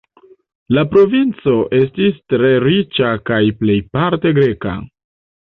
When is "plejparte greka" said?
3.63-4.77